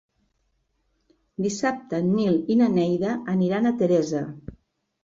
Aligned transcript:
Dissabte 1.47 2.01
en 2.05 2.09
Nil 2.15 2.41
i 2.55 2.57
na 2.65 2.71
Neida 2.79 3.13
aniran 3.39 3.67
a 3.75 3.79
Teresa. 3.85 4.27